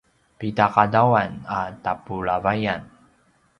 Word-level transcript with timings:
pida 0.39 0.65
qadawan 0.75 1.31
a 1.57 1.59
tapulavayan? 1.83 2.81